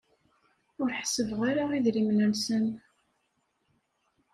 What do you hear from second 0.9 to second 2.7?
ḥessbeɣ ara idrimen-nsen.